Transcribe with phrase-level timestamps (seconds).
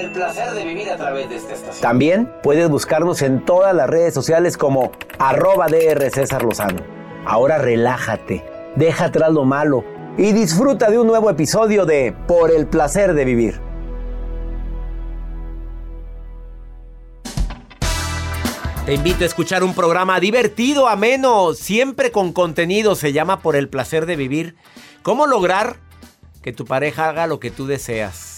[0.00, 1.82] El placer de vivir a través de esta estación.
[1.82, 6.80] También puedes buscarnos en todas las redes sociales como arroba DR César Lozano.
[7.26, 8.42] Ahora relájate,
[8.76, 9.84] deja atrás lo malo
[10.16, 13.60] y disfruta de un nuevo episodio de Por el placer de vivir.
[18.86, 22.94] Te invito a escuchar un programa divertido, ameno, siempre con contenido.
[22.94, 24.56] Se llama Por el placer de vivir.
[25.02, 25.76] ¿Cómo lograr
[26.40, 28.29] que tu pareja haga lo que tú deseas?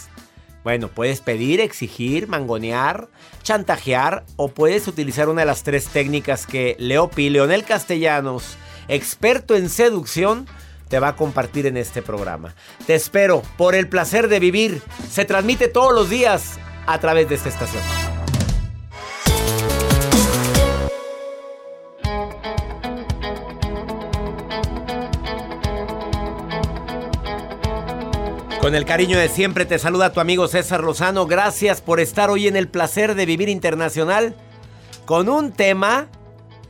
[0.64, 3.08] Bueno, puedes pedir, exigir, mangonear,
[3.42, 8.56] chantajear o puedes utilizar una de las tres técnicas que Leopi, Leonel Castellanos,
[8.88, 10.46] experto en seducción,
[10.88, 12.54] te va a compartir en este programa.
[12.86, 14.82] Te espero por el placer de vivir.
[15.10, 18.21] Se transmite todos los días a través de esta estación.
[28.62, 31.26] Con el cariño de siempre te saluda tu amigo César Lozano.
[31.26, 34.36] Gracias por estar hoy en el placer de vivir internacional
[35.04, 36.06] con un tema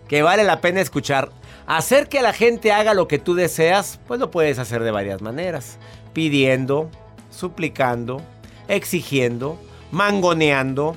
[0.09, 1.29] que vale la pena escuchar.
[1.67, 5.21] Hacer que la gente haga lo que tú deseas, pues lo puedes hacer de varias
[5.21, 5.77] maneras.
[6.15, 6.91] Pidiendo,
[7.31, 8.23] suplicando,
[8.69, 9.61] exigiendo,
[9.91, 10.97] mangoneando,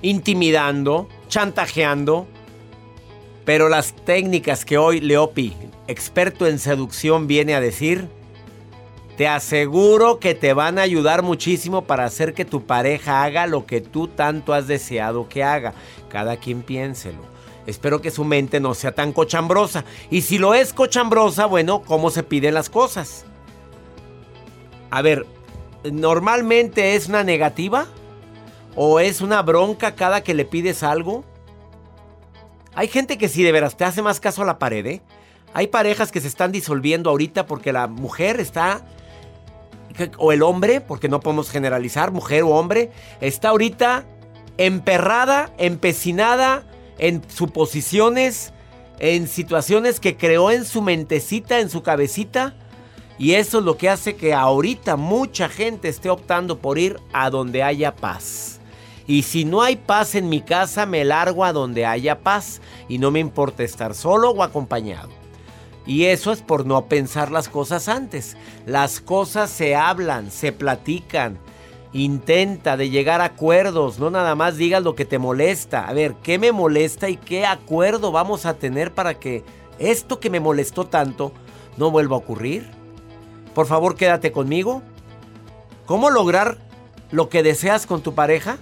[0.00, 2.28] intimidando, chantajeando.
[3.44, 5.56] Pero las técnicas que hoy Leopi,
[5.88, 8.08] experto en seducción, viene a decir,
[9.16, 13.64] te aseguro que te van a ayudar muchísimo para hacer que tu pareja haga lo
[13.64, 15.72] que tú tanto has deseado que haga.
[16.10, 17.20] Cada quien piénselo.
[17.66, 19.84] Espero que su mente no sea tan cochambrosa.
[20.10, 23.24] Y si lo es cochambrosa, bueno, ¿cómo se piden las cosas?
[24.90, 25.26] A ver,
[25.90, 27.86] ¿normalmente es una negativa?
[28.74, 31.24] ¿O es una bronca cada que le pides algo?
[32.74, 35.02] Hay gente que sí, de veras, te hace más caso a la pared, ¿eh?
[35.54, 38.82] Hay parejas que se están disolviendo ahorita porque la mujer está
[40.18, 42.90] o el hombre, porque no podemos generalizar, mujer o hombre,
[43.20, 44.04] está ahorita
[44.58, 46.64] emperrada, empecinada
[46.98, 48.52] en suposiciones,
[48.98, 52.54] en situaciones que creó en su mentecita, en su cabecita.
[53.18, 57.30] Y eso es lo que hace que ahorita mucha gente esté optando por ir a
[57.30, 58.60] donde haya paz.
[59.06, 62.60] Y si no hay paz en mi casa, me largo a donde haya paz.
[62.88, 65.25] Y no me importa estar solo o acompañado.
[65.86, 68.36] Y eso es por no pensar las cosas antes.
[68.66, 71.38] Las cosas se hablan, se platican.
[71.92, 75.86] Intenta de llegar a acuerdos, no nada más digas lo que te molesta.
[75.86, 79.44] A ver, ¿qué me molesta y qué acuerdo vamos a tener para que
[79.78, 81.32] esto que me molestó tanto
[81.76, 82.68] no vuelva a ocurrir?
[83.54, 84.82] Por favor, quédate conmigo.
[85.86, 86.58] ¿Cómo lograr
[87.12, 88.58] lo que deseas con tu pareja?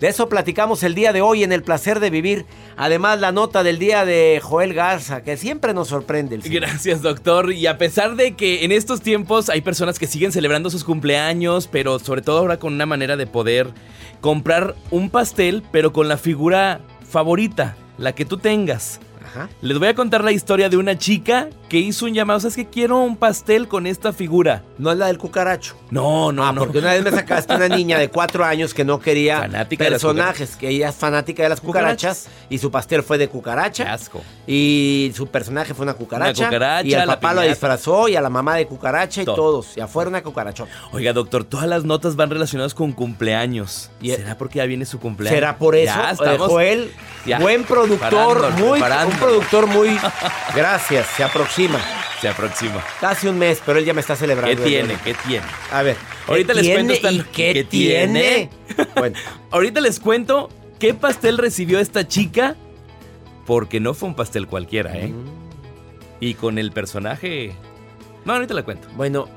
[0.00, 2.46] De eso platicamos el día de hoy en el placer de vivir.
[2.78, 6.36] Además, la nota del día de Joel Garza, que siempre nos sorprende.
[6.36, 7.52] El Gracias, doctor.
[7.52, 11.66] Y a pesar de que en estos tiempos hay personas que siguen celebrando sus cumpleaños,
[11.66, 13.68] pero sobre todo ahora con una manera de poder
[14.22, 19.00] comprar un pastel, pero con la figura favorita, la que tú tengas.
[19.62, 22.38] Les voy a contar la historia de una chica que hizo un llamado.
[22.38, 24.62] O sea, es que quiero un pastel con esta figura.
[24.78, 25.76] No es la del cucaracho.
[25.90, 26.60] No, no, ah, no.
[26.60, 29.48] Porque una vez me sacaste una niña de cuatro años que no quería
[29.78, 33.92] personajes, que ella es fanática de las cucarachas, y su pastel fue de cucaracha.
[33.92, 34.22] asco.
[34.46, 36.82] Y su personaje fue una cucaracha.
[36.84, 39.76] y el papá lo disfrazó y a la mamá de cucaracha y todos.
[39.76, 40.66] Y afuera una cucaracha.
[40.92, 43.90] Oiga, doctor, todas las notas van relacionadas con cumpleaños.
[44.00, 45.36] ¿Y ¿Será porque ya viene su cumpleaños?
[45.36, 45.94] ¿Será por eso?
[45.94, 46.90] Ya estamos, Joel,
[47.40, 48.80] buen productor, muy
[49.20, 49.98] productor muy...
[50.54, 51.78] Gracias, se aproxima.
[52.20, 52.84] Se aproxima.
[53.00, 54.62] Casi un mes, pero él ya me está celebrando.
[54.62, 54.96] ¿Qué tiene?
[55.02, 55.46] ¿Qué tiene?
[55.72, 55.96] A ver.
[56.26, 57.10] Ahorita les cuento.
[57.10, 58.50] ¿Y qué, tiene?
[58.94, 59.16] bueno.
[59.50, 62.56] Ahorita les cuento qué pastel recibió esta chica.
[63.46, 65.08] Porque no fue un pastel cualquiera, ¿eh?
[65.08, 65.24] Mm.
[66.20, 67.54] Y con el personaje.
[68.24, 68.86] No, ahorita le cuento.
[68.96, 69.28] Bueno,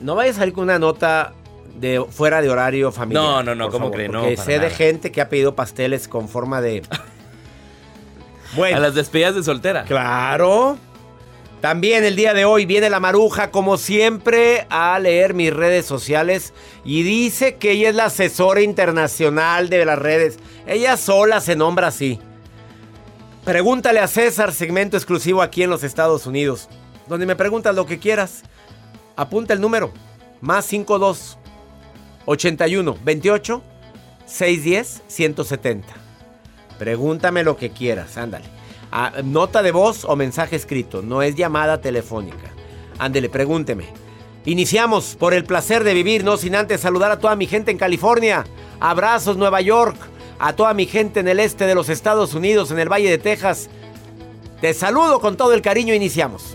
[0.00, 1.34] no vayas a salir con una nota
[1.74, 3.24] de fuera de horario familiar.
[3.24, 4.10] No, no, no, ¿cómo crees?
[4.10, 4.20] No.
[4.20, 6.82] Porque sé de gente que ha pedido pasteles con forma de.
[8.56, 8.76] bueno.
[8.76, 9.84] A las despedidas de soltera.
[9.84, 10.78] Claro.
[11.64, 16.52] También el día de hoy viene la maruja, como siempre, a leer mis redes sociales
[16.84, 20.38] y dice que ella es la asesora internacional de las redes.
[20.66, 22.20] Ella sola se nombra así.
[23.46, 26.68] Pregúntale a César, segmento exclusivo aquí en los Estados Unidos,
[27.08, 28.42] donde me preguntas lo que quieras.
[29.16, 29.90] Apunta el número,
[30.42, 31.38] más 52
[32.26, 33.62] 81 28
[34.26, 36.03] 610 170.
[36.78, 38.46] Pregúntame lo que quieras, ándale
[39.24, 42.52] nota de voz o mensaje escrito, no es llamada telefónica.
[42.98, 43.86] Ándele, pregúnteme.
[44.44, 47.78] Iniciamos por el placer de vivir, no sin antes saludar a toda mi gente en
[47.78, 48.44] California.
[48.78, 49.96] Abrazos Nueva York,
[50.38, 53.18] a toda mi gente en el este de los Estados Unidos, en el Valle de
[53.18, 53.68] Texas.
[54.60, 56.54] Te saludo con todo el cariño, iniciamos.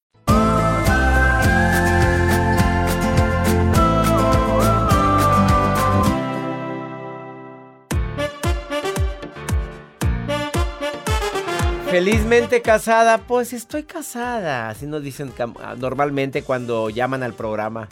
[11.91, 14.69] Felizmente casada, pues estoy casada.
[14.69, 17.89] Así nos dicen ah, normalmente cuando llaman al programa.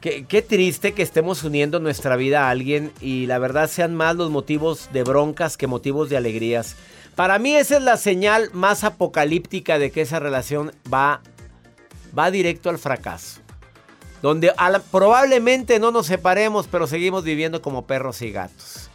[0.00, 4.30] Qué, triste que estemos uniendo nuestra vida a alguien y la verdad sean más los
[4.30, 6.74] motivos de broncas que motivos de alegrías.
[7.16, 11.20] Para mí esa es la señal más apocalíptica de que esa relación va,
[12.18, 13.42] va directo al fracaso.
[14.22, 14.54] Donde
[14.90, 18.87] probablemente no nos separemos, pero seguimos viviendo como perros y gatos.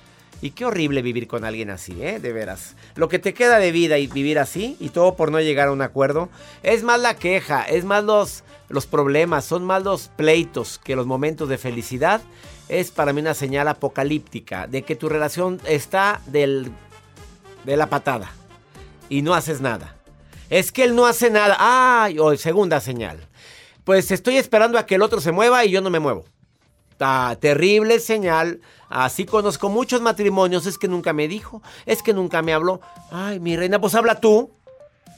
[0.44, 2.20] Y qué horrible vivir con alguien así, ¿eh?
[2.20, 2.76] De veras.
[2.96, 5.72] Lo que te queda de vida y vivir así, y todo por no llegar a
[5.72, 6.28] un acuerdo,
[6.64, 11.06] es más la queja, es más los, los problemas, son más los pleitos que los
[11.06, 12.20] momentos de felicidad.
[12.68, 16.74] Es para mí una señal apocalíptica de que tu relación está del,
[17.64, 18.30] de la patada
[19.08, 19.96] y no haces nada.
[20.50, 21.56] Es que él no hace nada.
[21.58, 23.30] Ah, oh, segunda señal.
[23.86, 26.26] Pues estoy esperando a que el otro se mueva y yo no me muevo.
[27.00, 28.60] Ah, terrible señal
[28.94, 32.80] Así conozco muchos matrimonios, es que nunca me dijo, es que nunca me habló.
[33.10, 34.52] Ay, mi reina, pues habla tú.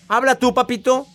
[0.07, 1.05] Habla tú, papito.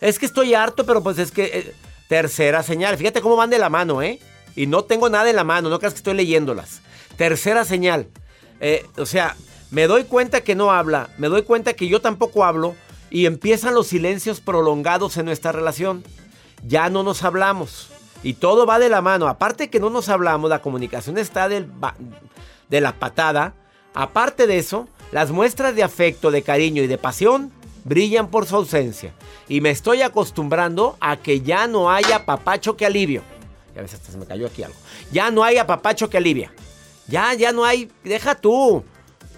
[0.00, 1.44] Es que estoy harto, pero pues es que...
[1.44, 1.74] Eh,
[2.08, 4.18] tercera señal, fíjate cómo van de la mano, ¿eh?
[4.56, 6.82] Y no tengo nada en la mano, no creas que estoy leyéndolas.
[7.16, 8.08] Tercera señal.
[8.60, 9.36] Eh, o sea,
[9.70, 12.74] me doy cuenta que no habla, me doy cuenta que yo tampoco hablo
[13.10, 16.02] y empiezan los silencios prolongados en nuestra relación.
[16.66, 17.91] Ya no nos hablamos.
[18.22, 19.28] Y todo va de la mano.
[19.28, 21.66] Aparte que no nos hablamos, la comunicación está de
[22.80, 23.54] la patada.
[23.94, 27.52] Aparte de eso, las muestras de afecto, de cariño y de pasión
[27.84, 29.12] brillan por su ausencia.
[29.48, 33.22] Y me estoy acostumbrando a que ya no haya papacho que alivio.
[33.74, 34.78] Ya ves, hasta se me cayó aquí algo.
[35.10, 36.52] Ya no haya papacho que alivia.
[37.08, 37.90] Ya, ya no hay.
[38.04, 38.84] Deja tú.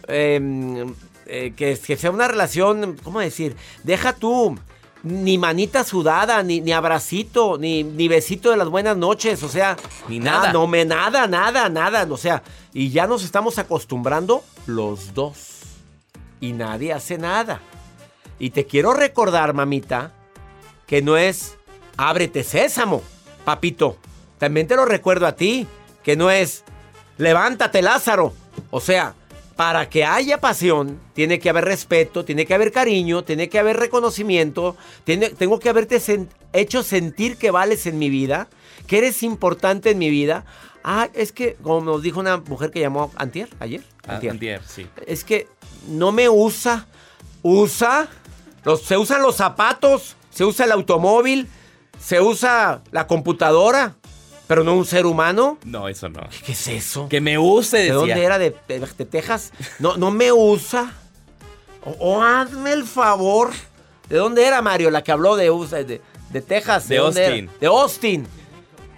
[0.06, 0.94] em,
[1.26, 2.96] eh, que, que sea una relación.
[3.02, 3.56] ¿Cómo decir?
[3.82, 4.58] Deja tú.
[5.04, 9.42] Ni manita sudada, ni, ni abracito, ni, ni besito de las buenas noches.
[9.42, 9.76] O sea.
[10.08, 10.52] Ni nada.
[10.52, 12.06] No me nada, nada, nada.
[12.10, 12.42] O sea.
[12.72, 15.60] Y ya nos estamos acostumbrando los dos.
[16.40, 17.60] Y nadie hace nada.
[18.38, 20.12] Y te quiero recordar, mamita,
[20.86, 21.56] que no es
[21.96, 23.02] ábrete sésamo,
[23.44, 23.96] papito.
[24.38, 25.66] También te lo recuerdo a ti,
[26.02, 26.64] que no es
[27.16, 28.34] levántate Lázaro.
[28.70, 29.14] O sea,
[29.56, 33.76] para que haya pasión, tiene que haber respeto, tiene que haber cariño, tiene que haber
[33.76, 38.48] reconocimiento, tiene- tengo que haberte sen- hecho sentir que vales en mi vida,
[38.88, 40.44] que eres importante en mi vida.
[40.82, 43.82] Ah, es que, como nos dijo una mujer que llamó Antier, ayer.
[44.06, 44.86] Ah, antier, sí.
[45.06, 45.46] Es que
[45.88, 46.86] no me usa.
[47.42, 48.08] Usa.
[48.64, 50.16] Los, se usan los zapatos.
[50.30, 51.48] Se usa el automóvil.
[51.98, 53.94] Se usa la computadora.
[54.46, 55.58] Pero no un ser humano.
[55.64, 56.20] No, eso no.
[56.44, 57.08] ¿Qué es eso?
[57.08, 58.38] Que me use, ¿De dónde era?
[58.38, 59.52] ¿De, de- de Texas?
[59.78, 60.92] No, no me usa.
[61.84, 63.50] O, o hazme el favor.
[64.08, 64.90] ¿De dónde era Mario?
[64.90, 66.88] La que habló de, usa- de, de Texas.
[66.88, 67.04] De era?
[67.06, 67.50] Austin.
[67.60, 68.26] De Austin.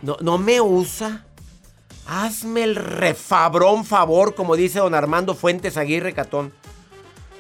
[0.03, 1.25] No, no me usa.
[2.09, 6.53] Hazme el refabrón favor, como dice don Armando Fuentes Aguirre Catón.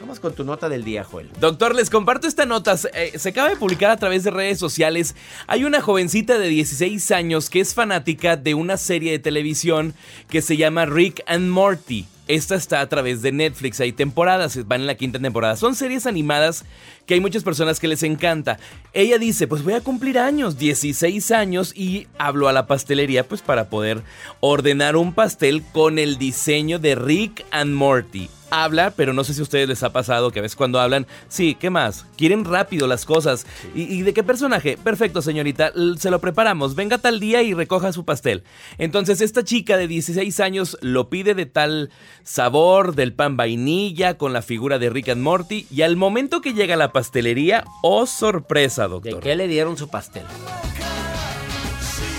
[0.00, 1.30] Vamos con tu nota del día, Joel.
[1.40, 2.76] Doctor, les comparto esta nota.
[2.76, 5.14] Se, eh, acaba de publicar a través de redes sociales.
[5.46, 9.94] Hay una jovencita de 16 años que es fanática de una serie de televisión
[10.28, 12.06] que se llama Rick and Morty.
[12.28, 13.80] Esta está a través de Netflix.
[13.80, 15.56] Hay temporadas, van en la quinta temporada.
[15.56, 16.64] Son series animadas
[17.06, 18.58] que hay muchas personas que les encanta.
[18.92, 23.42] Ella dice, pues voy a cumplir años, 16 años, y hablo a la pastelería pues
[23.42, 24.02] para poder
[24.40, 29.40] ordenar un pastel con el diseño de Rick and Morty habla, pero no sé si
[29.40, 32.06] a ustedes les ha pasado que a veces cuando hablan, sí, ¿qué más?
[32.16, 33.46] Quieren rápido las cosas.
[33.74, 34.78] ¿Y, y de qué personaje?
[34.82, 36.74] Perfecto, señorita, se lo preparamos.
[36.74, 38.44] Venga tal día y recoja su pastel.
[38.78, 41.90] Entonces, esta chica de 16 años lo pide de tal
[42.22, 46.54] sabor, del pan vainilla, con la figura de Rick and Morty, y al momento que
[46.54, 49.20] llega la pastelería, oh sorpresa, ¿De doctor.
[49.20, 50.22] qué le dieron su pastel?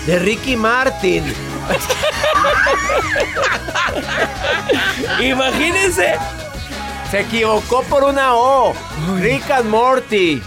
[0.06, 1.24] De Ricky Martin.
[5.20, 6.14] Imagínense,
[7.10, 8.72] Se equivocó por una O.
[9.20, 10.40] Rick and Morty.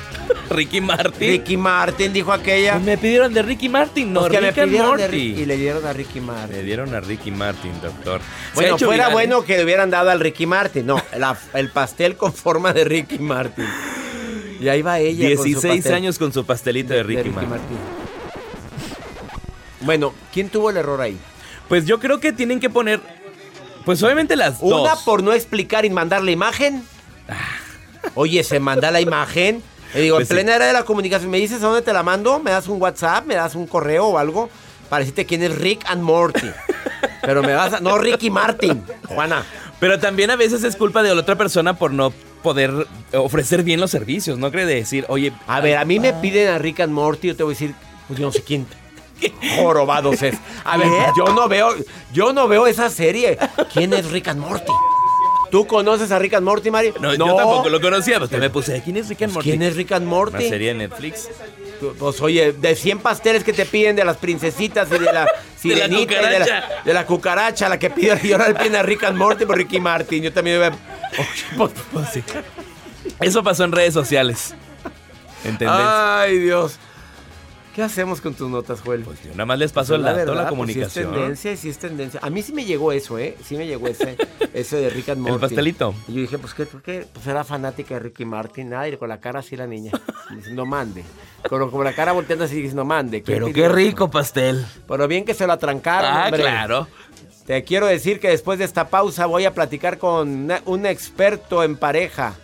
[0.49, 1.29] Ricky Martin.
[1.29, 2.73] Ricky Martin dijo aquella.
[2.75, 5.17] Pues me pidieron de Ricky Martin, no Los que Rick and pidieron de Morty.
[5.41, 6.65] Y le dieron a Ricky Le Martin.
[6.65, 8.21] dieron a Ricky Martin, doctor.
[8.55, 9.13] Bueno, fuera viral, ¿eh?
[9.13, 10.85] bueno que le hubieran dado al Ricky Martin.
[10.85, 13.65] No, la- el pastel con forma de Ricky Martin.
[14.61, 15.27] Y ahí va ella.
[15.29, 17.77] con su 16 pastel años con su pastelito de, Ricky, Martin.
[19.81, 21.17] Bueno, ¿quién tuvo el error ahí?
[21.67, 22.99] Pues yo creo que tienen que poner.
[23.85, 25.01] Pues obviamente las Una dos.
[25.03, 26.83] por no explicar y mandar la imagen.
[28.13, 29.63] Oye, se manda la imagen.
[29.95, 30.43] Le digo, Pues en sí.
[30.43, 32.39] plena era de la comunicación, ¿me dices a dónde te la mando?
[32.39, 33.25] ¿Me das un WhatsApp?
[33.25, 34.49] ¿Me das un correo o algo?
[34.89, 36.51] Para decirte quién es Rick and Morty.
[37.23, 37.79] Pero me vas a...
[37.79, 39.43] No, Ricky Martin, Juana.
[39.79, 43.79] Pero también a veces es culpa de la otra persona por no poder ofrecer bien
[43.79, 44.37] los servicios.
[44.37, 45.31] No cree de decir, oye.
[45.47, 47.75] A ver, a mí me piden a Rick and Morty, yo te voy a decir,
[48.07, 48.65] pues yo no sé quién.
[49.57, 50.35] Jorobados es.
[50.63, 51.69] A ver, yo no veo,
[52.11, 53.37] yo no veo esa serie.
[53.73, 54.71] ¿Quién es Rick and Morty?
[55.51, 56.93] ¿Tú conoces a Rick and Morty, Mari?
[56.99, 58.19] No, yo tampoco lo conocía.
[58.19, 59.49] Pues te me puse, ¿quién es Rick and Morty?
[59.49, 60.47] ¿Quién es Rick and Una Morty?
[60.47, 61.29] serie de Netflix.
[61.99, 65.27] Pues oye, de 100 pasteles que te piden de las princesitas y de la
[65.59, 66.81] sirenita y de la, cucaracha.
[66.85, 69.57] de la cucaracha, la que pide y ahora le piden a Rick and Morty por
[69.57, 70.23] Ricky Martin.
[70.23, 70.71] Yo también voy a...
[71.57, 72.23] Pues, pues, sí.
[73.19, 74.53] Eso pasó en redes sociales.
[75.43, 75.69] ¿Entendés?
[75.79, 76.77] Ay, Dios.
[77.75, 79.03] ¿Qué hacemos con tus notas, Joel?
[79.03, 80.89] Pues yo nada más les paso el La verdad, la pues, comunicación.
[80.91, 82.19] sí es tendencia, sí es tendencia.
[82.21, 83.37] A mí sí me llegó eso, ¿eh?
[83.45, 84.17] Sí me llegó ese,
[84.53, 85.35] ese de Rick and Morty.
[85.35, 85.95] El pastelito.
[86.09, 86.65] Y yo dije, pues, ¿qué?
[86.65, 87.07] ¿Por qué?
[87.13, 88.69] Pues era fanática de Ricky Martin.
[88.71, 89.91] Nada, y con la cara así la niña.
[90.35, 91.05] Diciendo, mande.
[91.47, 93.23] Con, con la cara volteando así, diciendo, mande.
[93.25, 94.65] Pero qué rico pastel.
[94.85, 96.41] Pero bien que se lo atrancaron, Ah, hombre.
[96.41, 96.87] claro.
[97.45, 101.75] Te quiero decir que después de esta pausa voy a platicar con un experto en
[101.75, 102.35] pareja.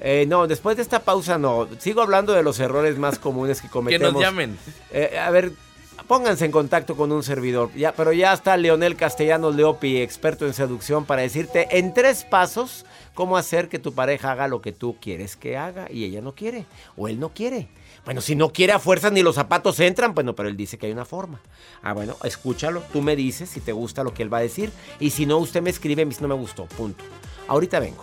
[0.00, 1.68] Eh, no, después de esta pausa no.
[1.78, 4.12] Sigo hablando de los errores más comunes que Que cometemos.
[4.14, 4.56] nos llamen.
[4.92, 5.52] Eh, a ver,
[6.06, 7.70] pónganse en contacto con un servidor.
[7.74, 12.86] Ya, pero ya está Leonel Castellanos Leopi, experto en seducción, para decirte en tres pasos
[13.14, 16.34] cómo hacer que tu pareja haga lo que tú quieres que haga y ella no
[16.34, 16.64] quiere
[16.96, 17.68] o él no quiere.
[18.08, 20.86] Bueno, si no quiere a fuerza ni los zapatos entran, bueno, pero él dice que
[20.86, 21.42] hay una forma.
[21.82, 24.72] Ah, bueno, escúchalo, tú me dices si te gusta lo que él va a decir
[24.98, 27.04] y si no, usted me escribe, no me gustó, punto.
[27.48, 28.02] Ahorita vengo.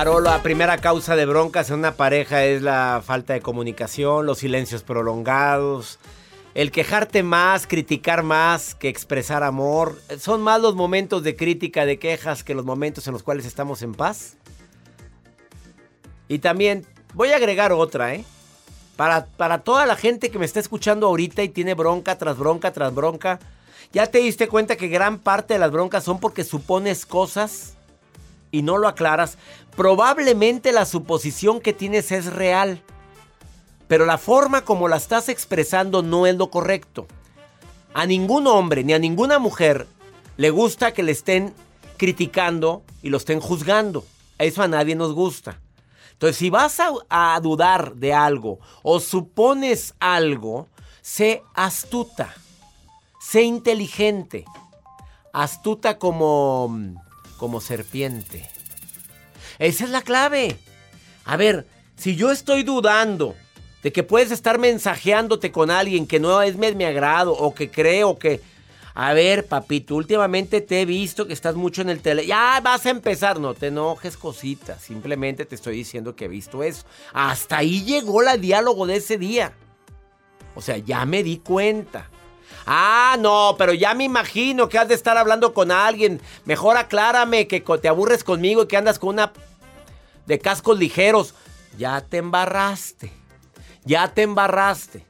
[0.00, 4.38] Claro, la primera causa de broncas en una pareja es la falta de comunicación, los
[4.38, 5.98] silencios prolongados,
[6.54, 10.00] el quejarte más, criticar más que expresar amor.
[10.20, 13.82] Son más los momentos de crítica, de quejas, que los momentos en los cuales estamos
[13.82, 14.36] en paz.
[16.28, 18.24] Y también voy a agregar otra, ¿eh?
[18.94, 22.72] Para, para toda la gente que me está escuchando ahorita y tiene bronca tras bronca
[22.72, 23.40] tras bronca,
[23.92, 27.74] ¿ya te diste cuenta que gran parte de las broncas son porque supones cosas
[28.52, 29.38] y no lo aclaras?
[29.78, 32.82] Probablemente la suposición que tienes es real,
[33.86, 37.06] pero la forma como la estás expresando no es lo correcto.
[37.94, 39.86] A ningún hombre ni a ninguna mujer
[40.36, 41.54] le gusta que le estén
[41.96, 44.04] criticando y lo estén juzgando.
[44.38, 45.60] Eso a nadie nos gusta.
[46.10, 50.66] Entonces, si vas a, dudar de algo o supones algo,
[51.02, 52.34] sé astuta,
[53.20, 54.44] sé inteligente,
[55.32, 56.96] astuta como,
[57.36, 58.57] como serpiente.
[59.58, 60.56] Esa es la clave.
[61.24, 61.66] A ver,
[61.96, 63.34] si yo estoy dudando
[63.82, 67.70] de que puedes estar mensajeándote con alguien que no es de mi agrado o que
[67.70, 68.40] creo que...
[68.94, 72.26] A ver, papito, últimamente te he visto que estás mucho en el tele.
[72.26, 73.38] Ya vas a empezar.
[73.38, 74.82] No te enojes, cositas.
[74.82, 76.84] Simplemente te estoy diciendo que he visto eso.
[77.12, 79.52] Hasta ahí llegó la diálogo de ese día.
[80.56, 82.10] O sea, ya me di cuenta.
[82.66, 86.20] Ah, no, pero ya me imagino que has de estar hablando con alguien.
[86.44, 89.32] Mejor aclárame que te aburres conmigo y que andas con una
[90.26, 91.34] de cascos ligeros.
[91.78, 93.10] Ya te embarraste.
[93.84, 95.06] Ya te embarraste.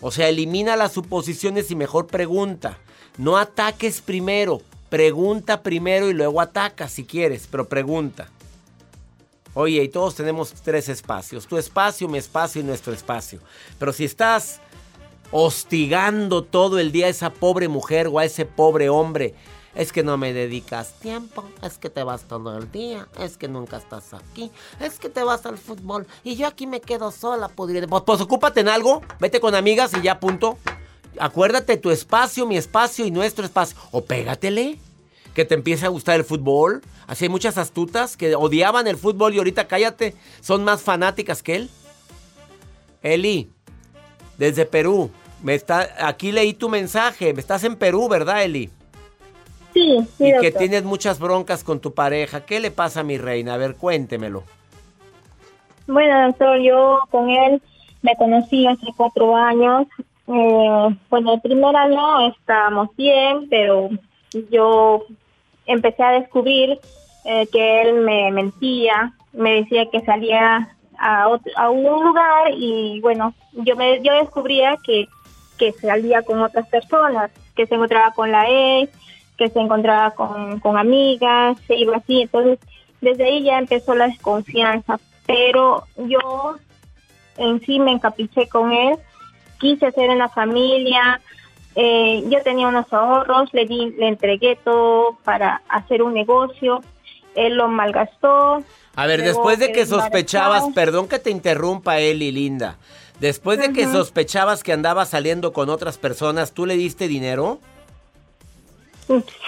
[0.00, 2.78] O sea, elimina las suposiciones y mejor pregunta.
[3.16, 4.60] No ataques primero.
[4.88, 8.28] Pregunta primero y luego ataca si quieres, pero pregunta.
[9.54, 11.46] Oye, y todos tenemos tres espacios.
[11.46, 13.40] Tu espacio, mi espacio y nuestro espacio.
[13.78, 14.60] Pero si estás
[15.32, 19.34] hostigando todo el día a esa pobre mujer o a ese pobre hombre,
[19.74, 23.48] es que no me dedicas tiempo, es que te vas todo el día, es que
[23.48, 27.48] nunca estás aquí, es que te vas al fútbol y yo aquí me quedo sola,
[27.48, 27.86] podría...
[27.86, 30.58] Pues, pues ocúpate en algo, vete con amigas y ya punto.
[31.18, 33.76] Acuérdate tu espacio, mi espacio y nuestro espacio.
[33.90, 34.78] O pégatele,
[35.34, 36.82] que te empiece a gustar el fútbol.
[37.06, 41.56] Así hay muchas astutas que odiaban el fútbol y ahorita cállate, son más fanáticas que
[41.56, 41.70] él.
[43.02, 43.50] Eli,
[44.38, 45.10] desde Perú,
[45.42, 48.70] me está, aquí leí tu mensaje, estás en Perú, ¿verdad, Eli?
[49.72, 52.44] Sí, sí, y que tienes muchas broncas con tu pareja.
[52.44, 53.54] ¿Qué le pasa a mi reina?
[53.54, 54.42] A ver, cuéntemelo.
[55.86, 57.62] Bueno, doctor, yo con él
[58.02, 59.86] me conocí hace cuatro años.
[60.26, 63.90] Eh, bueno, el primer año estábamos bien, pero
[64.50, 65.04] yo
[65.66, 66.78] empecé a descubrir
[67.24, 73.00] eh, que él me mentía, me decía que salía a, ot- a un lugar y
[73.00, 75.06] bueno, yo me yo descubría que,
[75.60, 78.90] que salía con otras personas, que se encontraba con la ex,
[79.36, 82.22] que se encontraba con, con amigas, se iba así.
[82.22, 82.58] Entonces,
[83.02, 84.98] desde ahí ya empezó la desconfianza.
[85.26, 86.56] Pero yo
[87.36, 88.96] en sí me encapiché con él,
[89.58, 91.20] quise hacer en la familia,
[91.74, 96.82] eh, yo tenía unos ahorros, le, di, le entregué todo para hacer un negocio,
[97.34, 98.64] él lo malgastó.
[98.96, 102.78] A ver, después de que sospechabas, perdón que te interrumpa Eli, linda.
[103.20, 107.58] Después de que sospechabas que andaba saliendo con otras personas, ¿tú le diste dinero?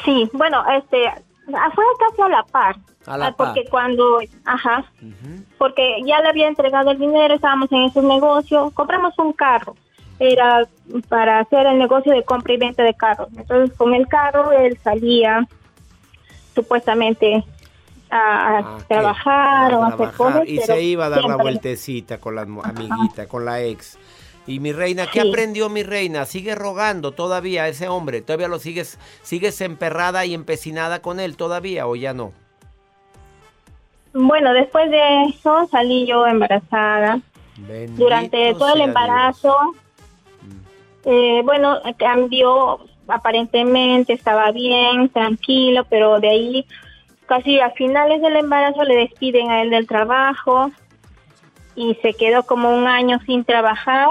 [0.05, 1.05] Sí, bueno, este,
[1.47, 2.77] fue casi a la par.
[3.07, 3.71] A la Ah, porque par.
[3.71, 4.85] cuando, ajá,
[5.59, 9.75] porque ya le había entregado el dinero, estábamos en ese negocio, compramos un carro,
[10.19, 10.69] era
[11.09, 13.29] para hacer el negocio de compra y venta de carros.
[13.37, 15.47] Entonces, con el carro él salía
[16.55, 17.43] supuestamente
[18.13, 20.43] a, a trabajar o a hacer cosas.
[20.47, 23.99] y pero se iba a dar la vueltecita con la amiguita, con la ex.
[24.47, 25.29] Y mi reina, ¿qué Sí.
[25.29, 26.25] aprendió mi reina?
[26.27, 28.23] Sigue rogando todavía a ese hombre.
[28.23, 32.33] ¿Todavía lo sigues, sigues emperrada y empecinada con él todavía o ya no?
[34.13, 37.21] Bueno, después de eso salí yo embarazada.
[37.57, 39.57] Bendito Durante todo el embarazo,
[41.05, 46.67] eh, bueno, cambió aparentemente, estaba bien, tranquilo, pero de ahí
[47.33, 50.71] casi a finales del embarazo le despiden a él del trabajo
[51.75, 54.11] y se quedó como un año sin trabajar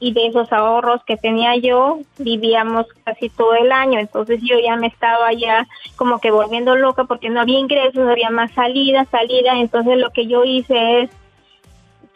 [0.00, 4.74] y de esos ahorros que tenía yo vivíamos casi todo el año, entonces yo ya
[4.74, 9.52] me estaba ya como que volviendo loca porque no había ingresos, había más salida, salida,
[9.60, 11.10] entonces lo que yo hice es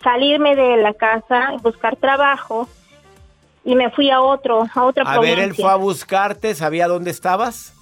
[0.03, 2.69] salirme de la casa, buscar trabajo
[3.65, 7.13] y me fui a otro, a otra A ver, él fue a buscarte, ¿sabía dónde
[7.13, 7.80] estabas?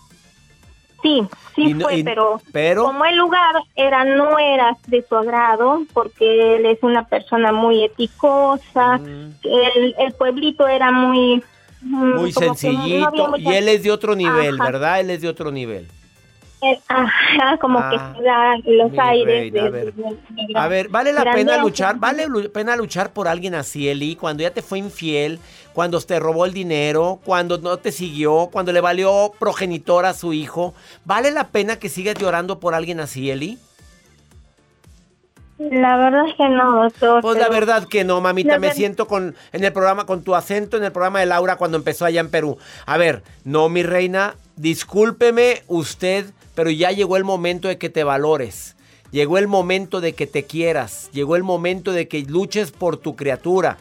[1.02, 1.22] Sí,
[1.54, 5.82] sí no- fue, y- pero, pero- como el lugar era no era de su agrado,
[5.92, 11.42] porque él es una persona muy eticosa, el, el pueblito era muy...
[11.82, 13.34] mm, Muy no sencillito.
[13.38, 14.70] Y él es de otro nivel, Ajá.
[14.72, 15.00] ¿verdad?
[15.00, 15.86] Él es de otro nivel.
[16.60, 19.94] Él- ajá, como Ah, que se da los aires reina, de, a ver.
[19.94, 20.16] de- de-
[20.46, 21.96] de- A ver, ¿vale la pena luchar?
[21.98, 24.16] ¿Vale lu- pena luchar por alguien así, Eli?
[24.16, 25.38] Cuando ya te fue infiel,
[25.72, 30.32] cuando te robó el dinero, cuando no te siguió, cuando le valió progenitor a su
[30.32, 30.74] hijo.
[31.04, 33.58] ¿Vale la pena que sigas llorando por alguien así, Eli?
[35.58, 37.20] La verdad es que no, doctor.
[37.20, 38.52] Pues la verdad que no, mamita.
[38.52, 41.56] La me siento con en el programa con tu acento en el programa de Laura
[41.56, 42.58] cuando empezó allá en Perú.
[42.86, 46.26] A ver, no, mi reina, discúlpeme usted,
[46.58, 48.74] pero ya llegó el momento de que te valores.
[49.12, 51.08] Llegó el momento de que te quieras.
[51.12, 53.78] Llegó el momento de que luches por tu criatura.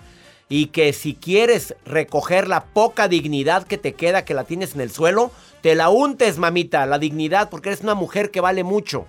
[0.48, 4.82] Y que si quieres recoger la poca dignidad que te queda, que la tienes en
[4.82, 9.08] el suelo, te la untes, mamita, la dignidad, porque eres una mujer que vale mucho.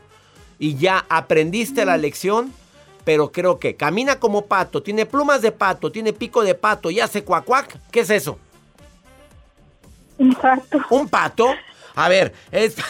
[0.59, 2.55] Y ya aprendiste la lección,
[3.05, 7.01] pero creo que camina como pato, tiene plumas de pato, tiene pico de pato y
[7.01, 7.79] hace cuacuac.
[7.91, 8.39] ¿Qué es eso?
[10.17, 10.79] Un pato.
[10.89, 11.49] ¿Un pato?
[11.99, 12.77] A ver, es.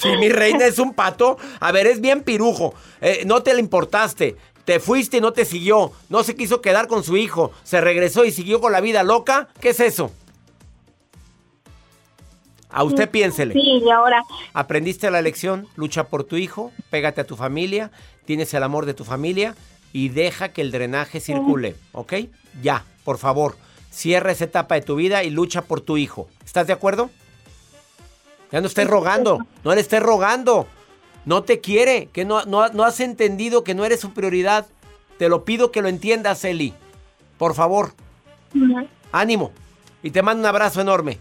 [0.00, 2.72] Si mi reina es un pato, a ver, es bien pirujo.
[3.02, 4.36] Eh, no te le importaste.
[4.64, 5.92] Te fuiste y no te siguió.
[6.08, 7.52] No se quiso quedar con su hijo.
[7.64, 9.48] Se regresó y siguió con la vida loca.
[9.60, 10.10] ¿Qué es eso?
[12.70, 13.52] A usted piénsele.
[13.52, 14.22] Sí, y ahora
[14.54, 17.90] Aprendiste la lección, lucha por tu hijo, pégate a tu familia,
[18.24, 19.54] tienes el amor de tu familia
[19.92, 22.14] y deja que el drenaje circule, ¿ok?
[22.62, 23.56] Ya, por favor,
[23.90, 26.28] cierra esa etapa de tu vida y lucha por tu hijo.
[26.44, 27.10] ¿Estás de acuerdo?
[28.54, 30.68] Ya no estés rogando, no le estés rogando.
[31.24, 34.68] No te quiere, que no, no, no has entendido que no eres su prioridad.
[35.18, 36.72] Te lo pido que lo entiendas, Eli.
[37.36, 37.94] Por favor,
[38.54, 38.86] Ujú.
[39.10, 39.50] ánimo.
[40.04, 41.18] Y te mando un abrazo enorme.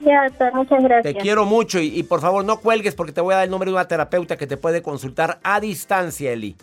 [0.00, 1.14] Ya, doctor, muchas gracias.
[1.14, 3.50] Te quiero mucho y, y por favor no cuelgues porque te voy a dar el
[3.52, 6.56] nombre de una terapeuta que te puede consultar a distancia, Eli.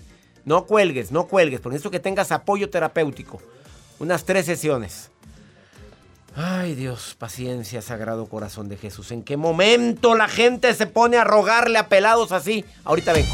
[0.44, 3.40] No cuelgues, no cuelgues, porque necesito que tengas apoyo terapéutico.
[4.00, 5.10] Unas tres sesiones.
[6.39, 9.12] Ay Dios, paciencia, sagrado corazón de Jesús.
[9.12, 12.63] ¿En qué momento la gente se pone a rogarle a pelados así?
[12.84, 13.34] Ahorita vengo.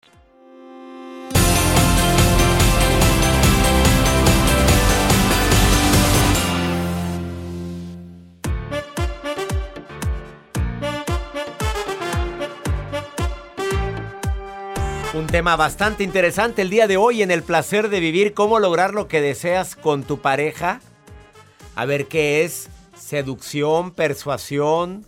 [15.31, 19.07] Tema bastante interesante el día de hoy en el placer de vivir, cómo lograr lo
[19.07, 20.81] que deseas con tu pareja.
[21.73, 25.05] A ver qué es seducción, persuasión.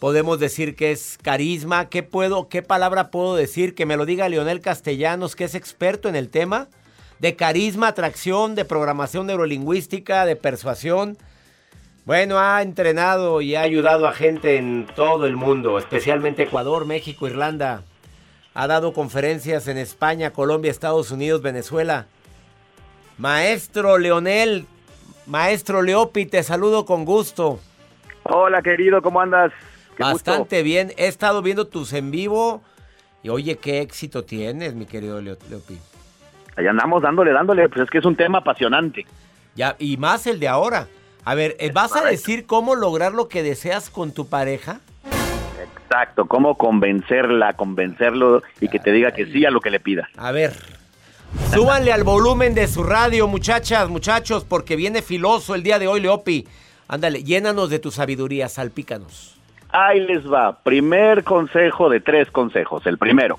[0.00, 1.88] Podemos decir que es carisma.
[1.88, 3.74] ¿Qué puedo, qué palabra puedo decir?
[3.74, 6.68] Que me lo diga Leonel Castellanos, que es experto en el tema
[7.18, 11.16] de carisma, atracción, de programación neurolingüística, de persuasión.
[12.04, 17.26] Bueno, ha entrenado y ha ayudado a gente en todo el mundo, especialmente Ecuador, México,
[17.26, 17.82] Irlanda.
[18.54, 22.06] Ha dado conferencias en España, Colombia, Estados Unidos, Venezuela.
[23.18, 24.66] Maestro Leonel,
[25.26, 27.58] maestro Leopi, te saludo con gusto.
[28.24, 29.52] Hola, querido, ¿cómo andas?
[29.96, 30.92] Qué Bastante bien.
[30.96, 32.62] He estado viendo tus en vivo
[33.22, 35.78] y oye, qué éxito tienes, mi querido Leo- Leopi.
[36.56, 39.04] Ahí andamos dándole, dándole, pues es que es un tema apasionante.
[39.56, 40.88] Ya, y más el de ahora.
[41.24, 44.80] A ver, eh, ¿vas a decir cómo lograr lo que deseas con tu pareja?
[45.94, 50.08] Exacto, cómo convencerla, convencerlo y que te diga que sí a lo que le pida.
[50.16, 50.52] A ver,
[51.54, 56.00] súbanle al volumen de su radio, muchachas, muchachos, porque viene filoso el día de hoy,
[56.00, 56.48] Leopi.
[56.88, 59.40] Ándale, llénanos de tu sabiduría, salpícanos.
[59.70, 60.58] Ahí les va.
[60.64, 62.84] Primer consejo de tres consejos.
[62.86, 63.38] El primero.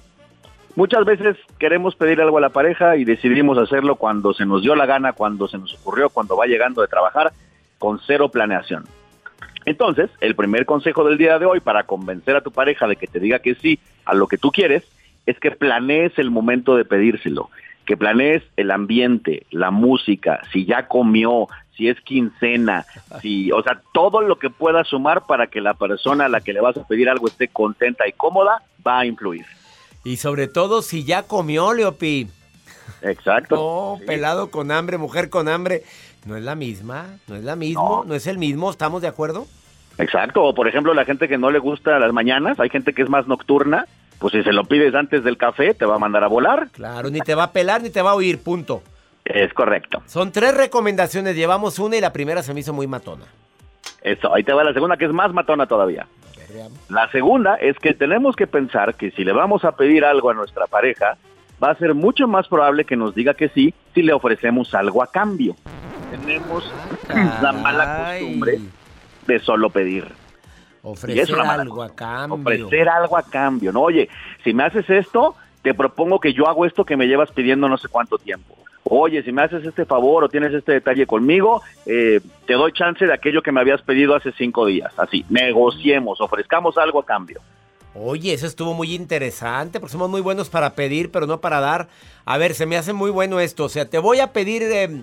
[0.77, 4.75] Muchas veces queremos pedir algo a la pareja y decidimos hacerlo cuando se nos dio
[4.75, 7.33] la gana, cuando se nos ocurrió, cuando va llegando de trabajar,
[7.79, 8.85] con cero planeación.
[9.65, 13.07] Entonces, el primer consejo del día de hoy para convencer a tu pareja de que
[13.07, 14.83] te diga que sí a lo que tú quieres
[15.25, 17.49] es que planees el momento de pedírselo,
[17.85, 22.85] que planees el ambiente, la música, si ya comió, si es quincena,
[23.21, 26.53] si, o sea, todo lo que pueda sumar para que la persona a la que
[26.53, 29.45] le vas a pedir algo esté contenta y cómoda va a influir.
[30.03, 32.27] Y sobre todo si ya comió, Leopi.
[33.01, 33.55] Exacto.
[33.55, 35.83] No, pelado con hambre, mujer con hambre.
[36.25, 39.45] No es la misma, no es la misma, no, es el mismo, ¿estamos de acuerdo?
[39.99, 43.03] Exacto, o por ejemplo la gente que no le gusta las mañanas, hay gente que
[43.03, 43.85] es más nocturna,
[44.17, 46.69] pues si se lo pides antes del café te va a mandar a volar.
[46.71, 48.81] Claro, ni te va a pelar ni te va a oír, punto.
[49.23, 50.01] Es correcto.
[50.07, 53.25] Son tres recomendaciones, llevamos una y la primera se me hizo muy matona.
[54.01, 56.07] Eso, ahí te va la segunda que es más matona todavía.
[56.89, 60.33] La segunda es que tenemos que pensar que si le vamos a pedir algo a
[60.33, 61.17] nuestra pareja,
[61.63, 65.03] va a ser mucho más probable que nos diga que sí si le ofrecemos algo
[65.03, 65.55] a cambio.
[66.17, 66.71] Tenemos
[67.41, 68.59] la mala costumbre
[69.27, 70.05] de solo pedir.
[70.05, 72.35] Y Ofrecer es una mala algo a cambio.
[72.39, 73.81] ofrecer algo a cambio, ¿no?
[73.81, 74.07] Oye,
[74.43, 77.77] si me haces esto, te propongo que yo hago esto que me llevas pidiendo no
[77.77, 78.55] sé cuánto tiempo.
[78.83, 83.03] Oye, si me haces este favor o tienes este detalle conmigo, eh, te doy chance
[83.07, 84.93] de aquello que me habías pedido hace cinco días.
[84.97, 87.41] Así, negociemos, ofrezcamos algo a cambio.
[87.95, 91.87] Oye, eso estuvo muy interesante, porque somos muy buenos para pedir, pero no para dar.
[92.25, 93.63] A ver, se me hace muy bueno esto.
[93.63, 95.01] O sea, te voy a pedir eh,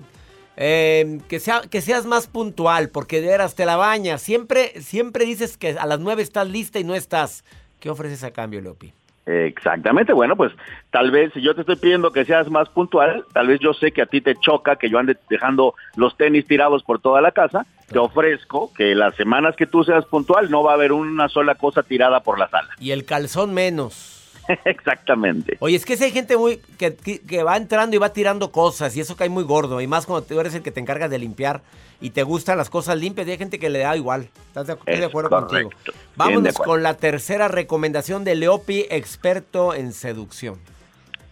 [0.56, 4.22] eh, que, sea, que seas más puntual, porque de veras te la bañas.
[4.22, 7.44] Siempre, siempre dices que a las nueve estás lista y no estás.
[7.80, 8.92] ¿Qué ofreces a cambio, Leopi?
[9.24, 10.52] Exactamente, bueno, pues
[10.90, 13.92] tal vez si yo te estoy pidiendo que seas más puntual, tal vez yo sé
[13.92, 17.30] que a ti te choca que yo ande dejando los tenis tirados por toda la
[17.30, 21.28] casa, te ofrezco que las semanas que tú seas puntual no va a haber una
[21.28, 22.70] sola cosa tirada por la sala.
[22.80, 24.21] Y el calzón menos.
[24.64, 25.56] Exactamente.
[25.60, 29.00] Oye, es que si hay gente muy que, va entrando y va tirando cosas y
[29.00, 29.80] eso cae muy gordo.
[29.80, 31.62] Y más cuando tú eres el que te encargas de limpiar
[32.00, 33.26] y te gustan las cosas limpias.
[33.28, 34.28] Y hay gente que le da igual.
[34.48, 35.70] ¿Estás de, estoy de Es acuerdo correcto.
[35.70, 35.70] contigo?
[35.86, 36.72] De Vámonos acuerdo.
[36.72, 40.58] con la tercera recomendación de Leopi, experto en seducción.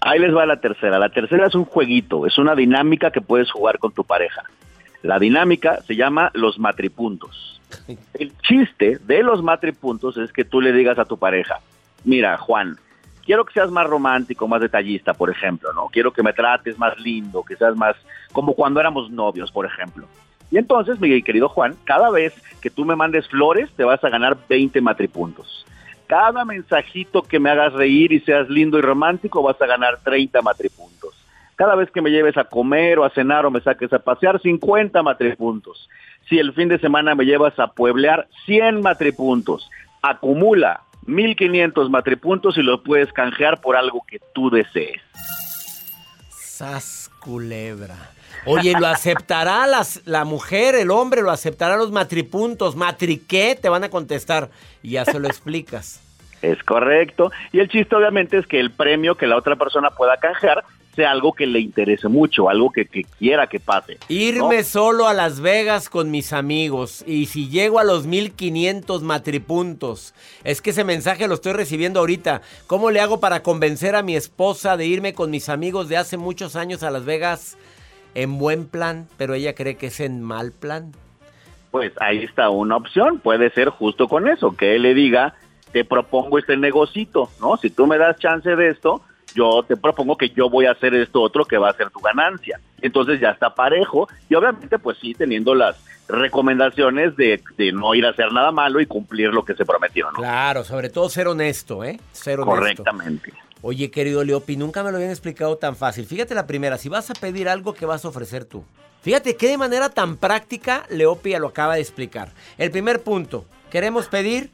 [0.01, 0.99] Ahí les va la tercera.
[0.99, 4.45] La tercera es un jueguito, es una dinámica que puedes jugar con tu pareja.
[5.03, 7.61] La dinámica se llama los matripuntos.
[8.15, 11.61] El chiste de los matripuntos es que tú le digas a tu pareja,
[12.05, 12.79] mira Juan,
[13.31, 15.87] quiero que seas más romántico, más detallista, por ejemplo, ¿no?
[15.87, 17.95] Quiero que me trates más lindo, que seas más
[18.33, 20.09] como cuando éramos novios, por ejemplo.
[20.51, 24.09] Y entonces, mi querido Juan, cada vez que tú me mandes flores, te vas a
[24.09, 25.65] ganar 20 matripuntos.
[26.09, 30.43] Cada mensajito que me hagas reír y seas lindo y romántico, vas a ganar 30
[30.43, 31.15] matripuntos.
[31.55, 34.41] Cada vez que me lleves a comer o a cenar o me saques a pasear,
[34.41, 35.89] 50 matripuntos.
[36.29, 39.71] Si el fin de semana me llevas a pueblear, 100 matripuntos.
[40.03, 45.01] Acumula 1500 matripuntos y los puedes canjear por algo que tú desees.
[46.31, 47.97] Sas culebra.
[48.47, 51.23] Oye, ¿lo aceptará las, la mujer, el hombre?
[51.23, 52.75] ¿Lo aceptará los matripuntos?
[52.75, 53.59] ¿Matriqué?
[53.61, 54.51] Te van a contestar
[54.83, 56.01] y ya se lo explicas.
[56.43, 57.31] Es correcto.
[57.53, 61.11] Y el chiste obviamente es que el premio que la otra persona pueda canjear sea
[61.13, 63.99] algo que le interese mucho, algo que, que quiera que pase.
[64.09, 70.15] Irme solo a Las Vegas con mis amigos y si llego a los 1500 matripuntos,
[70.45, 72.43] es que ese mensaje lo estoy recibiendo ahorita.
[72.67, 76.17] ¿Cómo le hago para convencer a mi esposa de irme con mis amigos de hace
[76.17, 77.57] muchos años a Las Vegas
[78.15, 80.93] en buen plan, pero ella cree que es en mal plan?
[81.71, 85.35] Pues ahí está una opción, puede ser justo con eso, que él le diga,
[85.73, 87.57] te propongo este negocito, ¿no?
[87.59, 89.03] Si tú me das chance de esto,
[89.35, 92.01] yo te propongo que yo voy a hacer esto otro que va a ser tu
[92.01, 92.61] ganancia.
[92.81, 95.77] Entonces ya está parejo y obviamente pues sí teniendo las
[96.09, 100.11] recomendaciones de, de no ir a hacer nada malo y cumplir lo que se prometió,
[100.11, 100.19] ¿no?
[100.19, 102.01] Claro, sobre todo ser honesto, ¿eh?
[102.13, 102.57] Ser honesto.
[102.57, 103.33] Correctamente.
[103.63, 106.07] Oye, querido Leopi, nunca me lo habían explicado tan fácil.
[106.07, 108.65] Fíjate la primera, si vas a pedir algo, ¿qué vas a ofrecer tú?
[109.03, 112.31] Fíjate qué de manera tan práctica Leopi ya lo acaba de explicar.
[112.59, 114.51] El primer punto, queremos pedir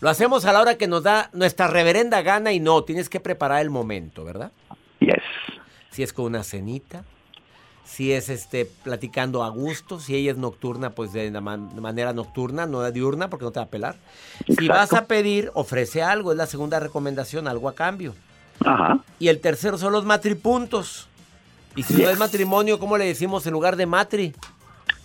[0.00, 3.20] lo hacemos a la hora que nos da nuestra reverenda gana y no, tienes que
[3.20, 4.52] preparar el momento, ¿verdad?
[5.00, 5.16] Yes.
[5.90, 7.04] Si es con una cenita,
[7.84, 12.82] si es este platicando a gusto, si ella es nocturna, pues de, manera nocturna, no
[12.82, 13.96] de diurna, porque no te va a pelar.
[14.46, 18.14] Si vas a pedir, ofrece algo, es la segunda recomendación, algo a cambio.
[18.64, 19.00] Ajá.
[19.18, 21.08] Y el tercero son los matripuntos.
[21.74, 24.34] Y si no es matrimonio, ¿cómo le decimos en lugar de matri?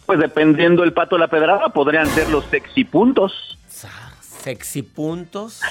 [0.06, 3.58] Pues dependiendo el pato de la pedrada, podrían ser los sexipuntos
[4.44, 5.62] sexy puntos.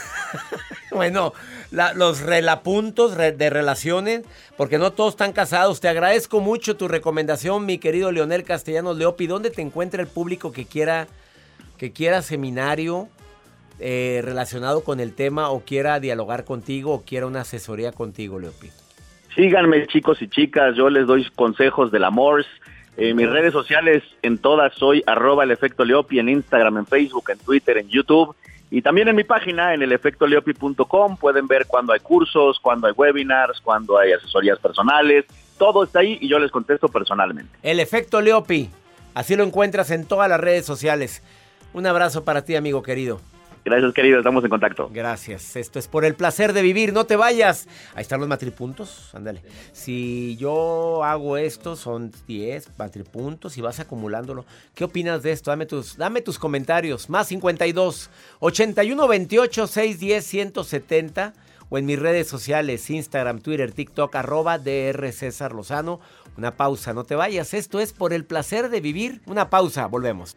[0.90, 1.32] bueno,
[1.70, 4.22] los relapuntos de relaciones,
[4.56, 5.80] porque no todos están casados.
[5.80, 9.26] Te agradezco mucho tu recomendación, mi querido Leonel Castellanos Leopi.
[9.26, 11.06] ¿Dónde te encuentra el público que quiera,
[11.78, 13.08] que quiera seminario
[13.78, 18.68] eh, relacionado con el tema o quiera dialogar contigo o quiera una asesoría contigo, Leopi?
[19.34, 20.76] Síganme, chicos y chicas.
[20.76, 22.44] Yo les doy consejos del amor
[23.08, 27.30] en mis redes sociales, en todas, soy arroba el efecto Leopi, en Instagram, en Facebook,
[27.30, 28.36] en Twitter, en YouTube.
[28.70, 32.92] Y también en mi página, en el elefectoleopi.com, pueden ver cuando hay cursos, cuando hay
[32.92, 35.24] webinars, cuando hay asesorías personales.
[35.58, 37.50] Todo está ahí y yo les contesto personalmente.
[37.62, 38.70] El efecto Leopi.
[39.14, 41.22] Así lo encuentras en todas las redes sociales.
[41.72, 43.20] Un abrazo para ti, amigo querido.
[43.64, 44.18] Gracias, querido.
[44.18, 44.90] Estamos en contacto.
[44.92, 45.54] Gracias.
[45.56, 46.92] Esto es por el placer de vivir.
[46.92, 47.68] No te vayas.
[47.94, 49.14] Ahí están los matripuntos.
[49.14, 49.42] Ándale.
[49.72, 54.46] Si yo hago esto, son 10 matripuntos y vas acumulándolo.
[54.74, 55.50] ¿Qué opinas de esto?
[55.50, 57.10] Dame tus, tus comentarios.
[57.10, 61.34] Más 52 81 28 610 170
[61.70, 65.12] o en mis redes sociales, Instagram, Twitter, TikTok, arroba DR
[65.54, 66.00] Lozano.
[66.36, 67.54] Una pausa, no te vayas.
[67.54, 69.20] Esto es por el placer de vivir.
[69.26, 70.36] Una pausa, volvemos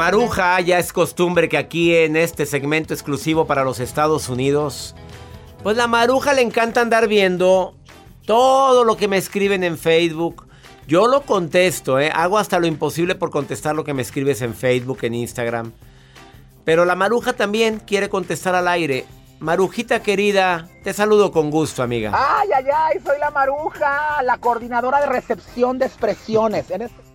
[0.00, 4.94] Maruja ya es costumbre que aquí en este segmento exclusivo para los Estados Unidos,
[5.62, 7.74] pues la maruja le encanta andar viendo
[8.24, 10.46] todo lo que me escriben en Facebook.
[10.86, 12.10] Yo lo contesto, ¿eh?
[12.14, 15.72] hago hasta lo imposible por contestar lo que me escribes en Facebook, en Instagram.
[16.64, 19.04] Pero la maruja también quiere contestar al aire.
[19.38, 22.12] Marujita querida, te saludo con gusto, amiga.
[22.14, 26.70] Ay, ay, ay, soy la Maruja, la coordinadora de recepción de expresiones.
[26.70, 27.09] Este-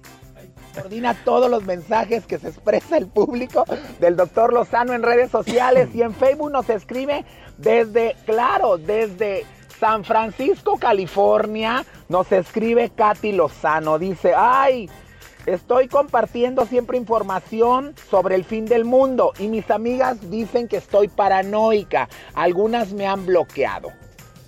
[0.76, 3.66] coordina todos los mensajes que se expresa el público
[4.00, 7.26] del doctor Lozano en redes sociales y en Facebook nos escribe
[7.58, 9.46] desde, claro, desde
[9.80, 14.00] San Francisco, California, nos escribe Katy Lozano.
[14.00, 14.90] Dice, ay,
[15.46, 21.08] estoy compartiendo siempre información sobre el fin del mundo y mis amigas dicen que estoy
[21.08, 22.10] paranoica.
[22.34, 23.92] Algunas me han bloqueado.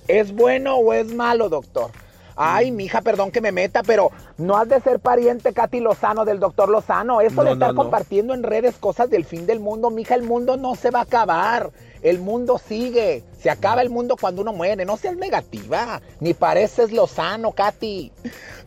[0.07, 1.91] ¿Es bueno o es malo, doctor?
[2.37, 6.39] Ay, mija, perdón que me meta, pero no has de ser pariente, Katy Lozano, del
[6.39, 7.19] doctor Lozano.
[7.21, 7.81] Eso No, de estar no, no.
[7.81, 11.03] compartiendo en redes cosas del fin del mundo, mija, el mundo no se va a
[11.03, 11.71] acabar.
[12.03, 13.23] El mundo sigue.
[13.41, 14.85] Se acaba el mundo cuando uno muere.
[14.85, 15.99] No seas negativa.
[16.19, 18.11] Ni pareces Lozano, Katy.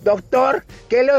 [0.02, 1.12] Doctor, ¿qué le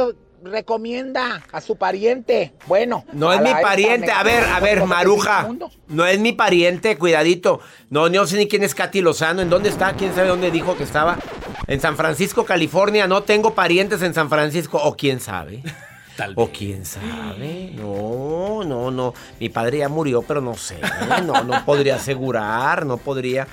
[0.43, 2.53] recomienda a su pariente?
[2.67, 4.11] Bueno, No es mi pariente.
[4.11, 5.47] A ver, a ver, Maruja.
[5.87, 7.59] No es mi pariente, cuidadito.
[7.89, 9.41] No, no sé ni quién es Katy Lozano.
[9.41, 9.93] ¿En dónde está?
[9.93, 11.17] ¿Quién sabe dónde dijo que estaba?
[11.67, 13.07] En San Francisco, California.
[13.07, 14.77] No tengo parientes en San Francisco.
[14.81, 15.63] O quién sabe.
[16.35, 17.71] O quién sabe.
[17.73, 19.13] No, no, no.
[19.39, 20.79] Mi padre ya murió, pero no sé.
[21.25, 22.85] No, no podría asegurar.
[22.85, 23.47] No podría.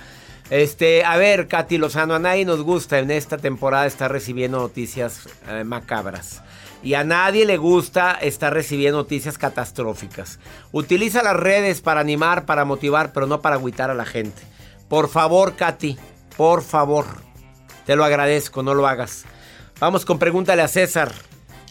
[0.50, 5.28] Este, a ver, Katy Lozano, a nadie nos gusta en esta temporada estar recibiendo noticias
[5.48, 6.42] eh, macabras.
[6.82, 10.38] Y a nadie le gusta estar recibiendo noticias catastróficas.
[10.72, 14.42] Utiliza las redes para animar, para motivar, pero no para agüitar a la gente.
[14.88, 15.98] Por favor, Katy,
[16.36, 17.27] por favor.
[17.88, 19.24] Te lo agradezco, no lo hagas.
[19.80, 21.10] Vamos con pregúntale a César.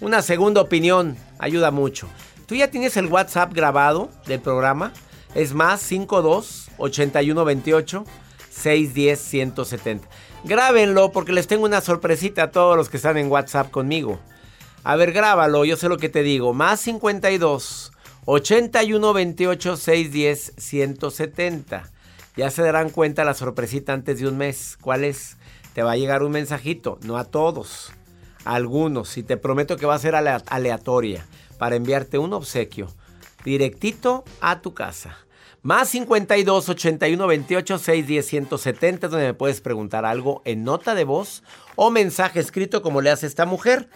[0.01, 2.09] Una segunda opinión ayuda mucho.
[2.47, 4.93] ¿Tú ya tienes el WhatsApp grabado del programa?
[5.35, 8.03] Es más 52 81 28
[8.49, 10.07] 610 170.
[10.43, 14.19] Grábenlo porque les tengo una sorpresita a todos los que están en WhatsApp conmigo.
[14.83, 16.51] A ver, grábalo, yo sé lo que te digo.
[16.51, 17.91] Más 52
[18.25, 21.91] 81 28 610 170.
[22.35, 24.79] Ya se darán cuenta la sorpresita antes de un mes.
[24.81, 25.37] ¿Cuál es?
[25.77, 27.91] Te va a llegar un mensajito, no a todos,
[28.45, 29.15] a algunos.
[29.15, 31.27] Y te prometo que va a ser alea- aleatoria
[31.59, 32.87] para enviarte un obsequio
[33.45, 35.19] directito a tu casa.
[35.61, 41.43] Más 52 81 28 610 170 donde me puedes preguntar algo en nota de voz
[41.75, 43.87] o mensaje escrito como le hace esta mujer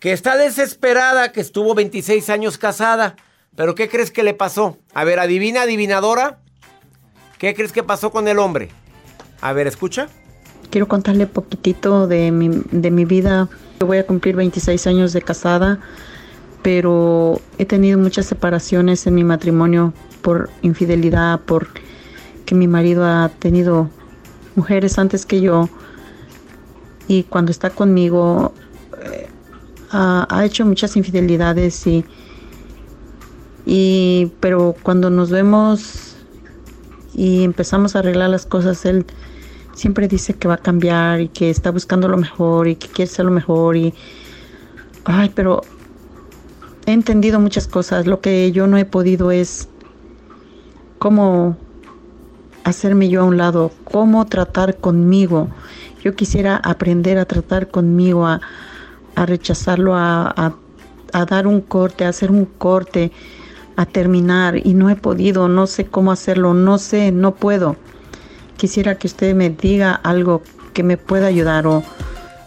[0.00, 3.16] que está desesperada, que estuvo 26 años casada.
[3.56, 4.76] Pero ¿qué crees que le pasó?
[4.92, 6.40] A ver, adivina, adivinadora.
[7.38, 8.68] ¿Qué crees que pasó con el hombre?
[9.40, 10.08] A ver, escucha.
[10.74, 13.48] Quiero contarle poquitito de mi, de mi vida.
[13.78, 15.78] Yo voy a cumplir 26 años de casada,
[16.62, 21.68] pero he tenido muchas separaciones en mi matrimonio por infidelidad, por
[22.44, 23.88] que mi marido ha tenido
[24.56, 25.68] mujeres antes que yo
[27.06, 28.52] y cuando está conmigo
[29.00, 29.28] eh,
[29.92, 32.04] ha, ha hecho muchas infidelidades y,
[33.64, 36.16] y pero cuando nos vemos
[37.14, 39.06] y empezamos a arreglar las cosas él
[39.74, 43.10] siempre dice que va a cambiar y que está buscando lo mejor y que quiere
[43.10, 43.92] ser lo mejor y
[45.04, 45.62] ay pero
[46.86, 48.06] he entendido muchas cosas.
[48.06, 49.68] Lo que yo no he podido es
[50.98, 51.56] cómo
[52.62, 55.48] hacerme yo a un lado cómo tratar conmigo.
[56.02, 58.40] Yo quisiera aprender a tratar conmigo a,
[59.14, 60.54] a rechazarlo a, a,
[61.12, 63.12] a dar un corte a hacer un corte
[63.76, 64.56] a terminar.
[64.66, 67.76] Y no he podido no sé cómo hacerlo no sé no puedo
[68.56, 70.42] quisiera que usted me diga algo
[70.72, 71.82] que me pueda ayudar o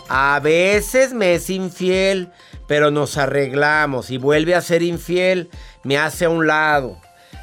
[0.10, 2.32] A veces me es infiel,
[2.68, 5.49] pero nos arreglamos y vuelve a ser infiel,
[5.84, 6.97] me hace a un lado,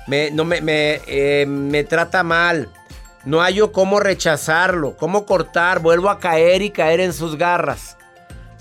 [0.06, 2.70] me, no me, me, eh, me trata mal.
[3.24, 7.96] No hallo cómo rechazarlo, cómo cortar, vuelvo a caer y caer en sus garras.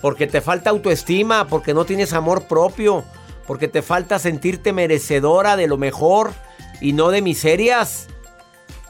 [0.01, 3.03] Porque te falta autoestima, porque no tienes amor propio,
[3.45, 6.31] porque te falta sentirte merecedora de lo mejor
[6.79, 8.07] y no de miserias.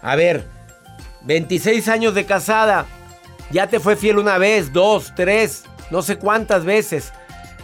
[0.04, 0.46] A ver,
[1.24, 2.86] 26 años de casada.
[3.52, 7.14] Ya te fue fiel una vez, dos, tres, no sé cuántas veces.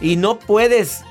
[0.00, 1.02] Y no puedes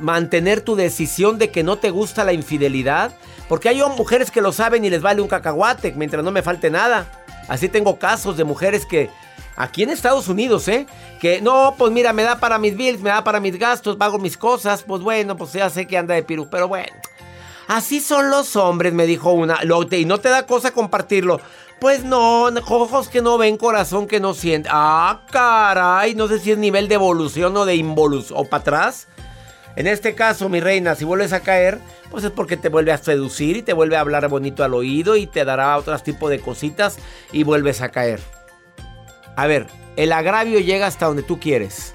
[0.00, 3.14] mantener tu decisión de que no te gusta la infidelidad.
[3.48, 6.70] Porque hay mujeres que lo saben y les vale un cacahuate mientras no me falte
[6.70, 7.06] nada.
[7.48, 9.10] Así tengo casos de mujeres que
[9.56, 10.86] aquí en Estados Unidos, ¿eh?
[11.20, 14.18] Que no, pues mira, me da para mis bills, me da para mis gastos, pago
[14.18, 14.82] mis cosas.
[14.82, 16.92] Pues bueno, pues ya sé que anda de piru, pero bueno.
[17.68, 19.60] Así son los hombres, me dijo una.
[19.90, 21.40] Y no te da cosa compartirlo.
[21.80, 24.68] Pues no, ojos que no ven, corazón que no siente.
[24.72, 28.38] Ah, caray, no sé si es nivel de evolución o de involución.
[28.38, 29.08] O para atrás.
[29.74, 32.98] En este caso, mi reina, si vuelves a caer, pues es porque te vuelve a
[32.98, 36.40] seducir y te vuelve a hablar bonito al oído y te dará otros tipo de
[36.40, 36.98] cositas
[37.32, 38.20] y vuelves a caer.
[39.34, 41.94] A ver, el agravio llega hasta donde tú quieres.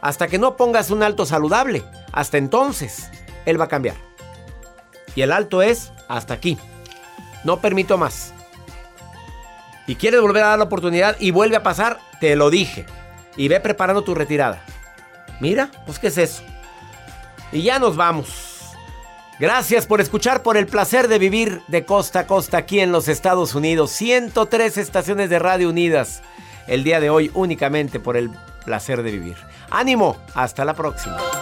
[0.00, 1.84] Hasta que no pongas un alto saludable.
[2.12, 3.10] Hasta entonces,
[3.46, 3.96] él va a cambiar.
[5.14, 6.58] Y el alto es hasta aquí.
[7.44, 8.32] No permito más.
[9.86, 12.86] Y quieres volver a dar la oportunidad y vuelve a pasar, te lo dije.
[13.36, 14.64] Y ve preparando tu retirada.
[15.40, 16.42] Mira, pues qué es eso.
[17.50, 18.52] Y ya nos vamos.
[19.38, 23.08] Gracias por escuchar, por el placer de vivir de costa a costa aquí en los
[23.08, 23.90] Estados Unidos.
[23.90, 26.22] 103 estaciones de radio unidas.
[26.68, 28.30] El día de hoy únicamente por el
[28.64, 29.36] placer de vivir.
[29.68, 31.41] Ánimo, hasta la próxima.